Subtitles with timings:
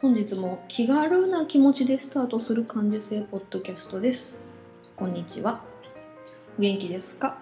[0.00, 4.38] 本日も気軽な気持ちでスタートする感受性ポッドキャストです。
[4.94, 5.64] こんにちは。
[6.56, 7.36] 元気ですか？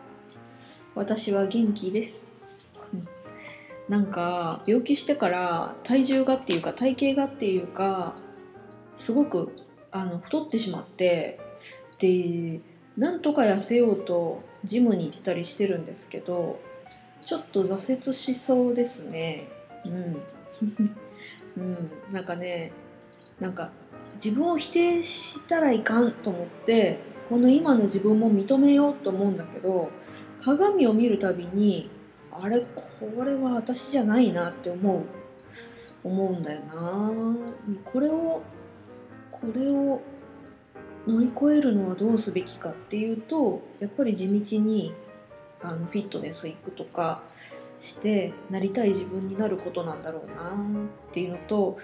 [0.95, 2.31] 私は元気です。
[3.91, 8.15] なんか病気してから体重がっていうか体型がっていうか
[8.95, 9.55] すごく
[9.93, 11.39] あの太ってしまって
[11.99, 12.61] で
[12.97, 16.59] なんとか痩せようとジムに行ったりしてるんですけど
[17.23, 19.47] ちょっと挫折しそうですね。
[19.85, 20.23] うん。
[21.57, 21.91] うん。
[22.11, 22.73] なんかね
[23.41, 23.71] なんか
[24.15, 29.91] 自分を否定したらいかんと思ってこの今の自分も認めようと思うんだけど
[30.41, 31.91] 鏡を見るたびに
[32.31, 35.05] あれこれは私じゃないなって思う。
[36.07, 37.13] 思うんだよな。
[37.85, 38.43] これを
[39.31, 40.01] これを
[41.07, 44.95] 乗り越えるのはどうすべきかっていうとやっぱり地道に
[45.61, 47.23] あのフィットネス行くとか
[47.79, 51.77] してなりたい自分になることなんだろうなっていうのと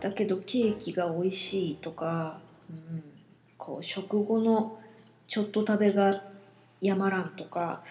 [0.00, 2.40] だけどケーキが美味しいとか、
[2.70, 3.02] うん、
[3.58, 4.78] こう食後の
[5.26, 6.22] ちょっと食べが
[6.80, 7.82] やまらんとか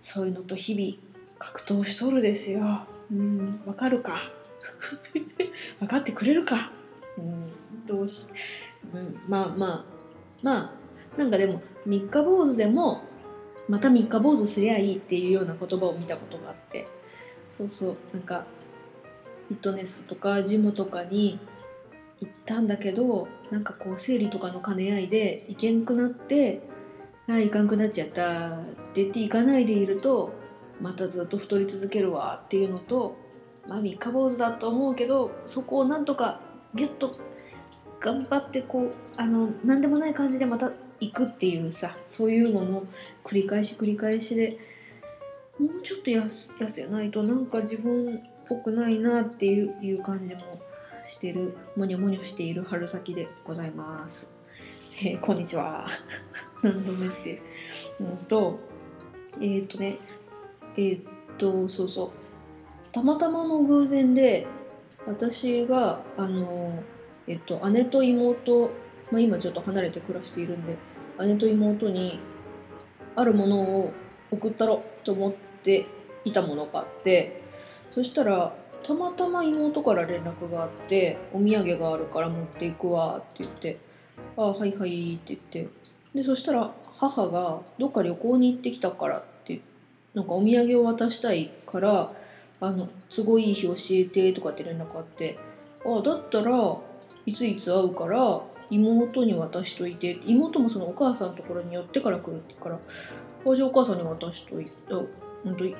[0.00, 2.86] そういうのと日々格闘しとるですよ。
[3.10, 4.12] うん、わかるか？
[5.80, 6.70] 分かってくれるか、
[7.18, 8.30] うん、どうし、
[8.92, 9.84] うん、まあまあ
[10.42, 13.02] まあなんかでも三日坊主でも
[13.70, 16.88] また三日坊主すりゃいいっていうような言葉を見たことがあって。
[17.46, 17.96] そうそう。
[18.12, 18.44] なんか
[19.48, 21.38] フィットネスとかジムとかに
[22.20, 26.62] 行ったんだけどなんかこう生理とかの兼ね合いで行けんくなって
[27.28, 30.32] あいかんくなっちゃったって言って行かないでいると
[30.80, 33.16] またずっと太り続けるわっていうのと
[33.66, 36.40] まあ三日坊主だと思うけどそこをなんとか
[36.74, 37.16] ギュッと
[38.00, 42.84] 頑張ってこうあの何でもない感じでまた行くっていうさそういうのの
[43.24, 44.58] 繰り返し繰り返しで
[45.58, 50.60] もうちょっと痩せないとなんか自分っぽくないなっていう感じも
[51.04, 54.32] してるもにょもにょしている春先でございます。
[55.02, 55.86] えー、こんにちは。
[56.62, 57.40] 何度目って。
[58.00, 58.58] うんと
[59.36, 59.98] えっ、ー、とね
[60.76, 61.06] えっ、ー、
[61.38, 62.10] とそうそう
[62.92, 64.46] たまたまの偶然で
[65.06, 66.82] 私があの
[67.30, 68.72] えっと、姉と妹、
[69.10, 70.76] まあ、今ちょっと離れて暮らしているんで
[71.20, 72.18] 姉と妹に
[73.16, 73.92] あるものを
[74.30, 75.86] 送ったろと思って
[76.24, 77.42] いたものがあって
[77.90, 83.78] そしたらたまたま妹から連絡があって「お土産があるから持っていくわ」って言って
[84.36, 85.80] 「ああはいはい」って言って。
[86.14, 89.60] でそしたら母がどっか旅行に行ってきたからって
[90.12, 92.12] なんかお土産を渡したいから
[92.60, 95.38] あの都合いい日教えてとかって連絡あって
[95.84, 96.76] ああだったら
[97.26, 102.78] いついつ会うから妹に渡しといて妹もそのお母さんのところに寄ってから来るから
[103.46, 104.72] 「あじゃあお母さんに渡しといて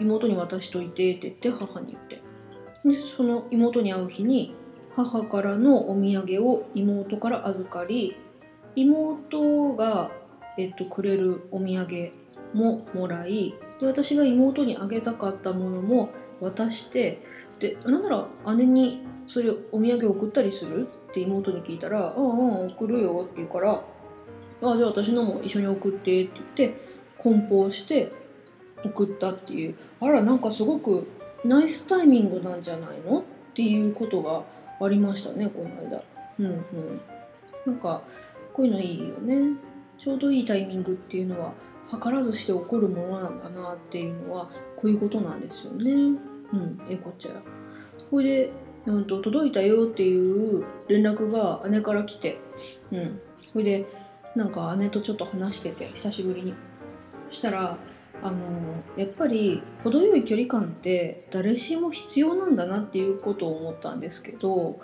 [0.01, 2.21] 妹に渡しといて」って言って母に言って。
[2.85, 4.55] でその妹に会う日に
[4.97, 8.17] 母からのお土産を妹から預かり
[8.75, 10.11] 妹が、
[10.57, 12.13] えっと、くれるお土産
[12.55, 17.23] ももらいで私が妹にあげたかったものも渡して
[17.59, 23.83] でなんなら姉にそれお土産を送ったりするって妹に聞いたら「うんうん送るよ」って言うから
[24.63, 26.81] 「あじゃあ私のも一緒に送って」って言って
[27.19, 28.13] 梱包して
[28.85, 29.75] 送ったっていう。
[30.01, 31.07] あらなんかすごく
[31.45, 33.21] ナイスタイミングなんじゃないの？
[33.21, 33.23] っ
[33.55, 34.45] ていうことが
[34.81, 36.03] ありましたねこの間。
[36.39, 37.01] うんうん。
[37.67, 38.03] なんか
[38.53, 39.57] こういうのいいよね。
[39.99, 41.53] ちょうどいいタイミングっていうのは
[41.91, 45.93] 図らずして起こるものなんだなっていうのはこういうことなんですよね。
[45.93, 47.33] うんえこちゃ。
[48.11, 48.53] これで
[48.87, 52.39] うんと、届いたよっていう連絡が姉から来て、
[52.91, 53.21] うん。
[53.53, 53.87] それで、
[54.37, 56.55] なんか姉とちょっと話してて、久しぶりに。
[57.29, 57.79] そしたら、
[58.23, 64.79] あの、やっぱり程よい距離感って誰しも必要なんだなっていうことを思ったんですけど、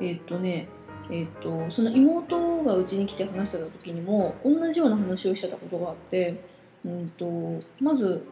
[0.00, 0.68] えっ、とね、
[1.10, 6.40] えっ、と、その妹がうちに来て話してた時にも同じような話をしてたことがあって、
[6.84, 8.24] うんと、まず、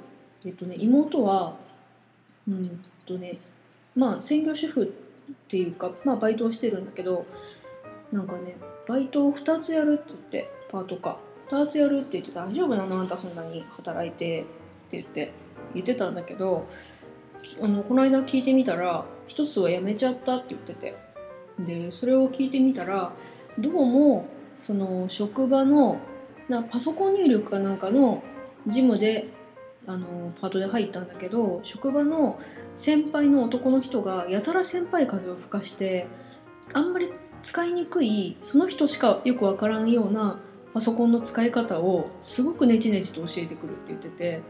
[0.45, 1.57] えっ、とね、妹は、
[2.49, 3.39] うんとね、
[3.97, 4.87] まあ専業主婦っ
[5.49, 7.27] ていうかまあバイトをしてるんだけど
[8.13, 8.57] なんかね
[8.87, 11.19] バイトを2つやるっつってパートか。
[11.49, 13.01] 2つやるって言って大丈夫なの？
[13.01, 14.43] あんたそんなに働いて。
[14.43, 15.33] って言って
[15.73, 16.67] 言ってたんだけど
[17.63, 20.97] あのこの間聞いてみたら1つは辞めちゃったって言ってて、
[21.61, 23.13] でそれを聞いてみたら
[23.57, 24.27] どうも
[24.57, 26.01] その職場の
[26.49, 28.25] なパソコン入力かなんかの
[28.67, 29.29] ジムで
[29.91, 32.39] あのパートで入ったんだけど職場の
[32.77, 36.07] 先輩の男の人がやたら先輩風を吹かして
[36.73, 37.11] あんまり
[37.43, 40.39] 使いにくいその人しかよくわからんような
[40.73, 44.43] パソコンの使い方をすごくネチネチと教えてくるって言ってて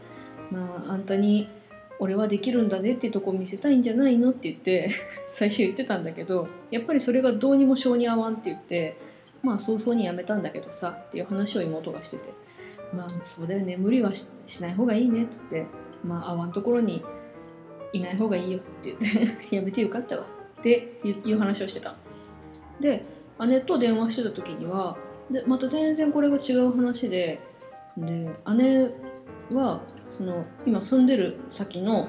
[0.51, 1.49] まああんたに
[1.97, 4.89] 俺はできるんだぜっていうとこ見せたいんじゃないのって言って
[5.31, 8.95] 最初言ってたんだけどやっぱりそれがどうにも性に合わんって言って
[9.41, 12.29] まあ早々にやめたんだけどさっていう話を妹がしてて。
[12.93, 13.77] まあそうだよね。
[13.77, 14.27] 無理はし
[14.61, 15.67] ない方がいいねっつって。
[16.03, 17.03] まあ合わんところに
[17.93, 19.55] いない方がいいよって言って。
[19.55, 20.25] やめてよかったわ。
[20.59, 21.95] っていう話をしてた。
[22.79, 23.05] で
[23.39, 24.97] 姉と電話してた時には
[25.29, 27.39] でまた全然これが違う話で。
[27.97, 28.89] で姉
[29.51, 29.81] は
[30.17, 32.07] その今住んでる先の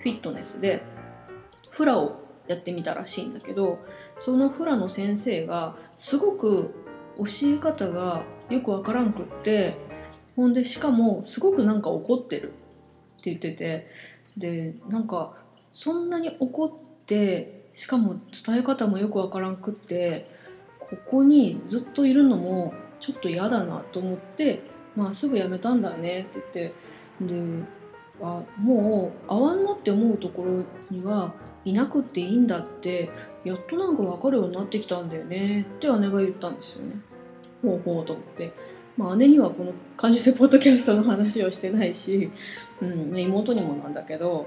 [0.00, 0.82] フィットネスで
[1.70, 3.78] フラをやってみたらしいんだけど
[4.18, 6.74] そのフラの先生がすごく
[7.16, 9.76] 教え方がよくわからんくって
[10.40, 13.90] ほんでしかもすごくなんか怒ってるって言ってて
[14.38, 15.34] でなんか
[15.70, 20.26] そんなに怒ってしかも伝え方もよくわからんくって
[20.78, 24.62] ここにずっといるのもちょっと嫌だなと思って
[24.96, 26.72] まあすぐ辞めたんだねって言って
[27.20, 27.64] で
[28.22, 31.34] あもう合わんなって思うところには
[31.66, 33.10] いなくっていいんだって
[33.44, 36.94] やっとなんか分かるようになってきたんだよねって姉が言ったんですよね。
[37.60, 38.79] ほうほうと思って。
[39.00, 42.30] まあ、姉にはこの感受性ポッドキャストの話をしてないし、
[42.82, 44.46] うんま、妹にもなんだけど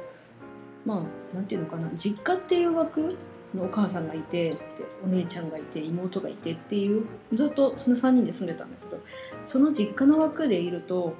[0.85, 1.03] ま
[1.33, 4.55] あなんていうのかな実家っていう枠そのお母さんがいて
[5.03, 9.01] お姉ちゃんがいて妹がいてっていうずっとその3人で住んでたんだけど
[9.43, 11.15] その実家の枠でいると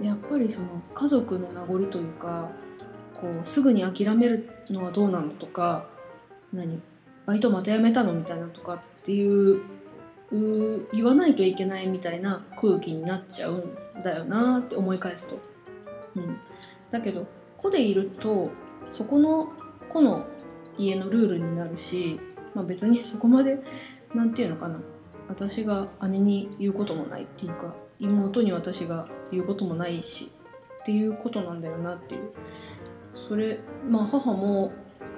[0.00, 2.52] やっぱりその家族の名残というか
[3.20, 5.84] こうすぐに諦めるのはどうなのとか
[6.54, 6.80] 何
[7.26, 9.60] バイトまた辞めたのみたいなとかっていう
[10.32, 13.58] 言わないといけないみたいな空気になっちゃう
[13.96, 15.38] んだよなって思い返すと。
[16.16, 16.38] うん、
[16.90, 17.26] だけど
[17.56, 18.50] 子でいると
[18.90, 19.52] そこの
[19.88, 20.26] 子の
[20.78, 22.18] 家のルールになるし、
[22.54, 23.62] まあ、別にそこまで
[24.14, 24.80] 何て言うのかな。
[25.28, 30.32] 私が姉に言うこともないっていうか妹に私が言うこともないし
[30.80, 32.32] っていうことなんだよなっていう。
[33.14, 34.72] それまあ母も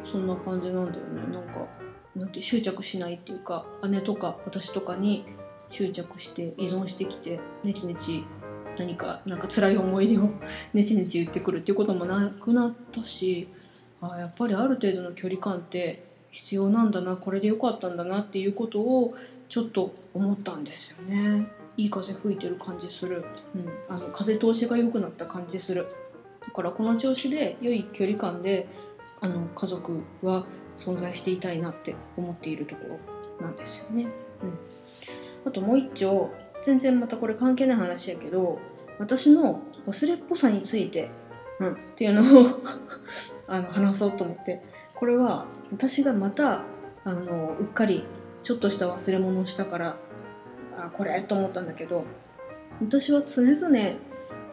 [0.05, 1.22] そんな感じなんだよね。
[1.32, 1.67] なんか
[2.16, 5.25] なんて執着しないっていうか姉とか私とかに
[5.69, 8.25] 執着して依存してきてネチネチ
[8.78, 10.31] 何かなんか辛い思い出を
[10.72, 13.49] ネチネチ言ってくるっていうこともなくなったし
[14.00, 19.14] あやっぱりある程度の距離感って必要なんだなこれでよかったんだなっていうことを
[19.49, 21.49] ちょっと思ったんですよね。
[21.76, 23.25] いい風吹いてる感じする、
[23.55, 25.87] うん、あの風通しが良くなった感じする。
[26.40, 28.69] だからこの調子で良い距離感で
[29.20, 30.44] あの家族は
[30.76, 32.99] 存在していたいなって思っているとこ
[33.41, 34.11] ろなんですよね、うん、
[35.44, 36.31] あともう一丁
[36.62, 38.61] 全然またこれ関係ない話やけど
[38.99, 41.11] 私の忘れっぽさについて、
[41.61, 42.47] うん、っていうのを
[43.47, 44.62] あの話そうと思って。
[44.94, 46.62] これは私がまた
[47.05, 48.05] あのうっかり
[48.43, 49.97] ちょっとした忘れ物をしたから
[50.77, 52.05] あこれと思ったんだけど
[52.81, 53.79] 私は常々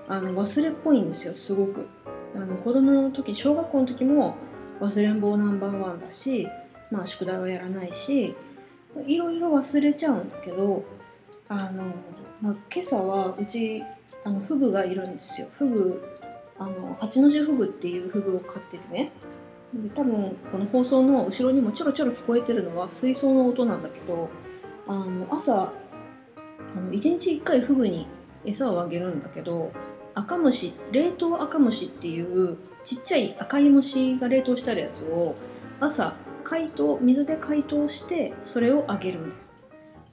[0.08, 1.88] あの忘れっぽいんですよすごく。
[2.34, 4.36] あの子供の時小学校の時も
[4.82, 6.48] 忘れん坊ナンバーワンだし
[6.90, 8.36] まあ宿題はやらないし
[9.08, 10.84] いろいろ忘れちゃうんだけど
[11.48, 11.84] あの、
[12.42, 13.84] まあ、今朝はうち
[14.24, 15.48] あのフグがいるんですよ。
[15.54, 16.04] フグ
[16.60, 19.12] あの八の字フグっていうフグを飼っててね。
[19.74, 24.30] で多分この放送の後ろにもちょろちょろ聞こえてるのは水槽の音なんだけど
[24.86, 25.72] あの朝
[26.76, 28.06] あの1日1回フグに
[28.46, 29.72] 餌をあげるんだけど
[30.14, 35.36] 赤虫冷凍赤虫っていうちっちゃい赤い虫が冷凍してあるやつを
[35.80, 39.42] 朝解凍水で解凍してそれをあげるんだよ。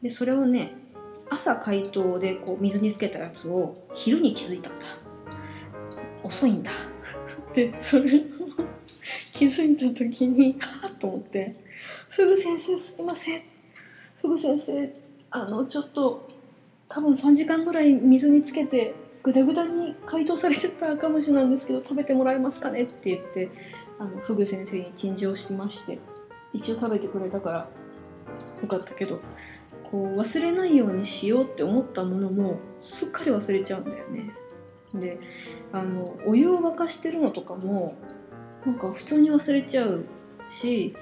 [0.02, 0.72] でそれをね
[1.30, 4.86] 朝解凍でこう水につけたやつを昼に気づいたんだ。
[6.22, 6.70] 遅いんだ。
[7.54, 8.20] でそれを
[9.32, 11.54] 気づいた時に はっと思って
[12.10, 13.42] 「フグ先生すいません。
[14.16, 14.92] フグ先生
[15.30, 16.28] あのちょっと
[16.88, 18.94] 多分3時間ぐらい水につけて
[19.28, 23.50] ぐだぐだに解凍されちゃった赤虫なんですけど食べてもらえますかねって言って
[23.98, 25.98] あのフグ先生に陳情しまして
[26.54, 27.68] 一応食べてくれたから
[28.62, 29.20] よかったけど
[29.84, 34.30] こう忘れないようにしようって思ったものもすっかり忘れちゃうんだよね。
[34.94, 35.20] で
[35.72, 37.96] あのお湯を沸かしてるのとかも
[38.64, 40.06] なんか普通に忘れちゃう
[40.48, 40.96] し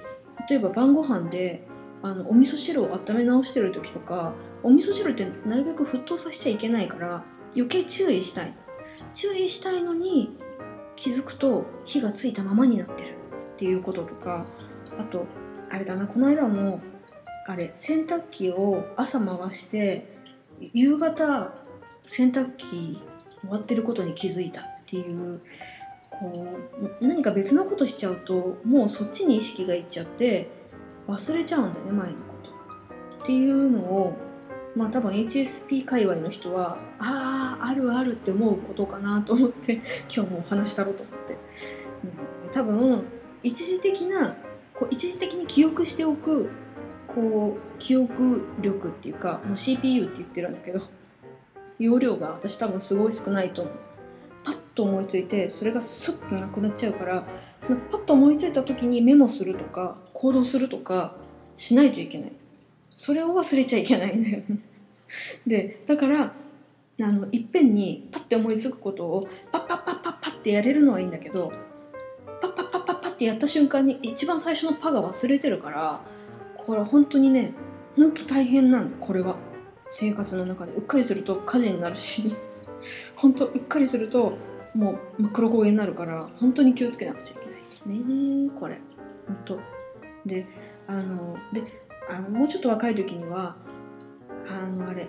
[0.50, 1.64] 例えば晩ご飯で
[2.02, 4.32] あのお味噌汁を温め直してる時とか
[4.64, 7.24] お味噌汁ってなるべく沸騰させちゃいけないから
[7.56, 8.54] 余計注意したい。
[9.14, 10.36] 注意したいのに
[10.94, 13.10] 気づくと火がついたままになってる
[13.54, 14.46] っていうこととか
[14.98, 15.26] あと
[15.70, 16.80] あれだなこの間も
[17.46, 20.16] あれ洗濯機を朝回して
[20.72, 21.54] 夕方
[22.04, 23.00] 洗濯機
[23.42, 25.40] 終わってることに気づいたっていう
[26.10, 26.46] こ
[27.00, 30.50] う何か別のことしちゃうともうそっちに意識がいっちゃって
[31.06, 32.50] 忘れちゃうんだよね前のこと。
[33.22, 34.16] っていうのを
[34.74, 39.74] まあ多分 HSP 界隈の人はあああるあるって思うことかなと思って
[40.14, 41.36] 今日もお話したろうと思って、
[42.44, 43.04] うん、多分
[43.42, 44.36] 一時的な
[44.74, 46.50] こう一時的に記憶しておく
[47.06, 50.80] こう記憶力っていうかもう CPU って言ってるんだけど
[51.78, 53.74] 容量が私多分すごい少ないと思う。
[54.44, 57.26] パッと思いついてそれがスッとなくなっちゃうから
[57.58, 61.16] そのパッと思いついた時にメモするとか行動するとか
[61.56, 62.32] しないといけない。
[62.94, 64.58] それを忘れちゃいけないんだよね。
[65.46, 66.32] でだから
[67.02, 71.52] あのいっぺんにパッて思いつくことをパッパッパッパッパッってやれるのはいいんだけど
[72.40, 76.00] パッパッパッパッパッってやった瞬間に一番最初のパが忘れてるから
[76.56, 77.54] これ本当にね
[77.96, 79.36] 本当大変なんだこれは。
[79.88, 80.72] 生活の中で。
[80.72, 82.34] うっかりすると火事になるし。
[83.16, 84.36] 本当うっかりすると
[84.74, 87.44] もう真っ黒焦げになるから本当に気をつけなくちゃい
[87.84, 87.98] けない。
[87.98, 88.78] ねこれ。
[89.26, 89.58] 本当。
[90.26, 90.46] で
[90.86, 91.62] あので
[92.08, 93.56] あのもうちょっと若い時には
[94.48, 95.08] あのあれ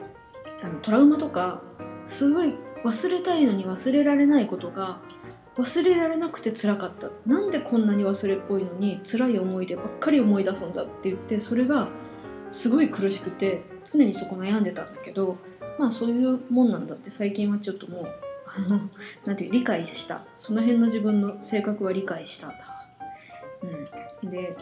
[0.63, 1.61] あのトラウマとか
[2.05, 4.99] すごい忘れたいのに忘れられないことが
[5.57, 11.87] 忘れられなくて辛かったなんでこんなに忘れっぽいのに辛い思い出ばっかり思い出すんだって言ってそれが
[12.51, 15.37] すごい苦しくて常にそこ悩んでたんだけど
[15.79, 18.07] まあそういうもんなんだって最近はちょっともう
[18.45, 18.89] あの
[19.25, 22.57] なんていう理解したその辺の自分の性格は理解したんだ。
[24.23, 24.55] うん、で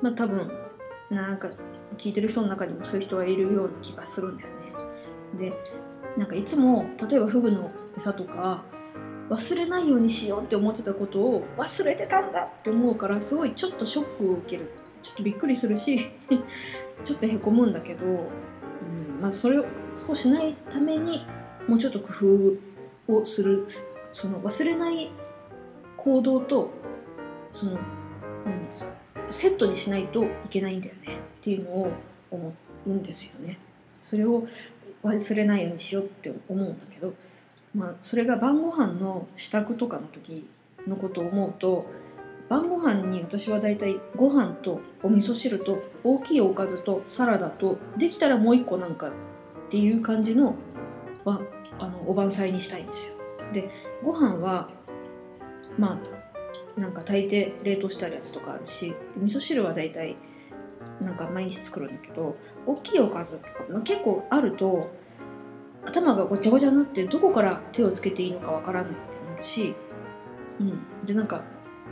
[0.00, 0.50] まあ多分
[1.10, 1.50] なんか
[1.98, 4.81] 聞いてる人の中にもそういう人がいるような気がするんだよね。
[5.36, 5.52] で
[6.16, 8.62] なんかいつも例えばフグの餌とか
[9.30, 16.10] 忘れないようにしようって思ってたことを忘れてたんだって思うからすごいちょっとショックを受けるちょっとびっくりするし
[17.02, 19.64] ちょっとへこむんだけど、うんまあ、それを
[19.96, 21.26] そうしないために
[21.66, 22.58] もうちょっと工
[23.08, 23.66] 夫をする
[24.12, 25.10] その忘れない
[25.96, 26.70] 行動と
[27.50, 27.78] その
[28.44, 28.60] 何
[29.28, 31.92] セットにしないといけないんだよねっていうのを
[32.30, 32.52] 思
[32.86, 33.58] うんですよね。
[34.02, 34.44] それを
[35.02, 37.14] 忘れないようにしようって思うんだけど、
[37.74, 40.48] まあ、それが晩ご飯の支度とかの時
[40.86, 41.86] のことを思うと
[42.48, 49.12] 晩ご飯に私はだいたいご飯とお味噌汁と大きいおかずとサラダとできたらもう一個なんかっ
[49.70, 50.54] ていう感じの
[51.24, 53.16] あのお晩菜にしたいんですよ。
[53.52, 53.70] で
[54.04, 54.68] ご飯は
[55.78, 56.00] ま
[56.76, 60.16] あなんか炊いて冷凍してあるやつとかあるし味噌汁はだいたい
[61.00, 62.36] なんか毎日作るんだけど
[62.66, 64.90] 大きいおかずとか、まあ、結構あると
[65.84, 69.74] 頭がごちゃごちゃになってどこから手をつけていいのかわからないってなるし、
[70.60, 71.42] うん、でなんか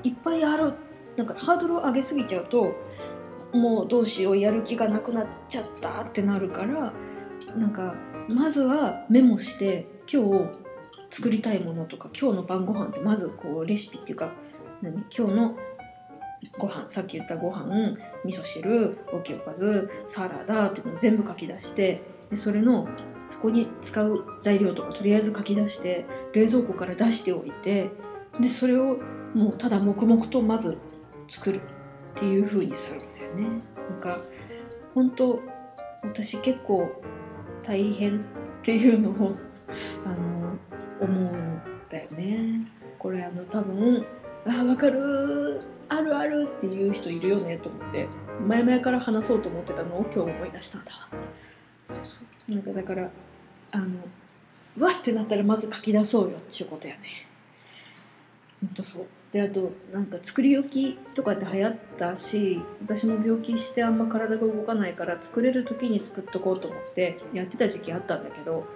[0.05, 0.75] いっぱいある
[1.17, 2.73] なんかハードルを上げすぎちゃうと
[3.53, 6.93] もうどうしようやる気がなくなっちゃったってなるから
[7.57, 7.97] なんか
[8.29, 10.53] まずはメモして今日
[11.11, 14.33] 作りたいものとか今日の晩ご飯ってまずこうレシピっていうか
[14.83, 15.05] 何？
[15.17, 15.57] 今日の
[16.59, 17.95] ご飯さっき言ったご飯
[18.25, 22.89] 味噌汁大きいおかずサラダっていうのを全部書き出してでそれの
[23.29, 27.91] そこに使う材料とかとりあえず書き出して冷蔵庫から出しておいて
[28.41, 28.99] でそれを
[29.35, 30.77] もうただ黙々とまず
[31.29, 31.61] 作るっ
[32.15, 33.63] ていう風にするんだよね。
[33.89, 34.19] なんか
[34.95, 35.41] 本当
[36.03, 36.91] 私結構
[37.63, 38.23] 大変っ
[38.63, 39.37] ていうのを
[40.05, 40.59] あの
[41.01, 42.67] 思うんだよね。
[42.99, 44.05] これあの多分
[44.47, 48.09] あ分かるあるあるっていう人いるよねと思って
[48.47, 50.93] 前々から話そうと思ってたのを今日思い出したんだ
[51.85, 52.55] そうそう。
[52.55, 53.11] なんかだから
[53.73, 53.87] あの
[54.77, 57.27] うわってなったらまず書き出そうよっていうことやね。
[58.61, 59.07] ほんとそう。
[59.33, 68.67] であとなんか作り置きとかって流行ったし私も病気してあんま体が動かないから作れる時に作っとこうと思ってやってた時期あったんだけど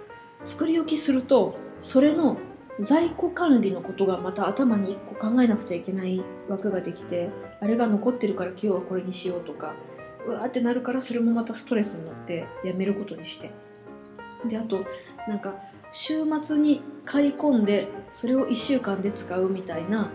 [0.45, 2.37] 作り置きするとそれの
[2.79, 7.29] 在庫管理のことがまた頭に1個考えなくちゃいけない枠ができて
[7.61, 9.75] あれが残ってるから今日はこれにしようとか
[10.25, 13.51] うわーってなるからそれもまたストレスになってやめることにして。
[14.47, 14.85] であと
[15.27, 15.55] なんか
[15.91, 20.11] 週末に買い込んでそれを1週間で使うみたいな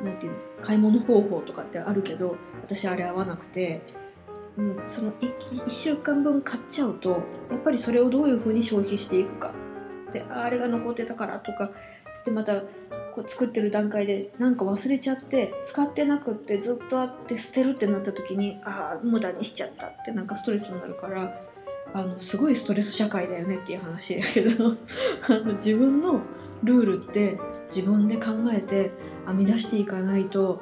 [0.00, 3.82] なんていうの買い物方法とかってあるけど私あれ合わなくて、
[4.56, 9.54] うん、その 1, 1週間分買っちゃうとやっぱりそれをどういうふうに消費していくか。
[10.12, 11.70] であれが残ってたからとか
[12.24, 12.62] でまた
[13.14, 21.40] こう作ってる段階でなんか忘れちゃって使ってなくってずっとあって捨てるってなった時にああ無駄にしちゃったってなんかストレスになるから
[21.94, 24.76] あのすごいストレス社会だよねっていう話だけど
[25.28, 26.22] あの自分の
[26.62, 27.38] ルールって
[27.74, 28.92] 自分で考えて
[29.26, 30.60] 編み出していかないと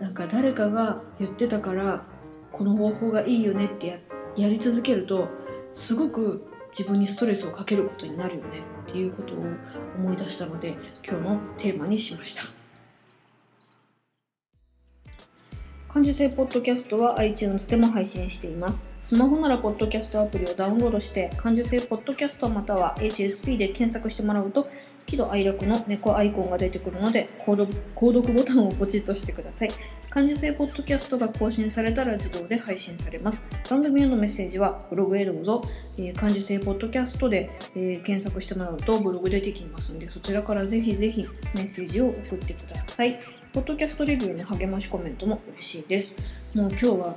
[0.00, 2.04] なんか誰かが言ってたから
[2.50, 3.98] この方法がいいよねってや
[4.36, 5.28] やり続けると
[5.72, 9.44] すごく自分にストレスをかけることになるよねっていうことを
[9.98, 10.76] 思い出したので
[11.06, 12.61] 今日のテーマにしました。
[15.92, 18.90] 感受性ポッドキャストは iTunes でも配信しています。
[18.98, 24.70] スマホならポッドキャストアプリをダウンロードして、感受性ポッドキャストまたは HSP で検索してもらうと、
[25.04, 29.70] 喜怒哀楽の猫アイコンが出てくるので、購読ボタンをポチッとしてください。
[30.08, 33.42] 感受性ポッドキャストが更新されたら自動で配信されます。
[33.68, 35.60] 番組へのメッセージはブログへどうぞ、
[35.98, 43.41] えー、感受性ポッドキャストで、えー、検索してもらうとブログ出てきますので、そちらからぜひぜひメッセージを送ってください。
[43.52, 46.16] ポッドキャストレビューの励ましコメントも嬉しいです。
[46.56, 47.14] もう今日は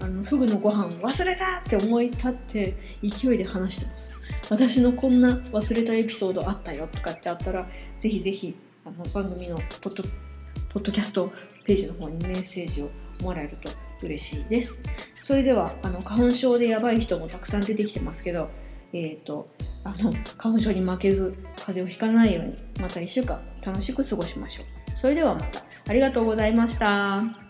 [0.00, 4.16] あのフグのご飯忘れたって思い立って勢いで話してます。
[4.48, 10.02] 私のこんな忘れたエピソードあったよとかってあったら、ぜひぜひあの番組のポッド
[10.70, 11.30] ポッドキャスト
[11.64, 12.88] ページの方にメッセージを
[13.20, 13.70] もらえると
[14.02, 14.80] 嬉しいです。
[15.20, 18.48] それではあの花粉症でやばい人もたくさん出てきてますけど、
[18.94, 19.50] えーと、
[19.84, 24.83] あの花粉症に負けず風邪をひかないようにまた1週間楽しく過ごしましょう。
[24.94, 27.43] それではまたありがとうございました。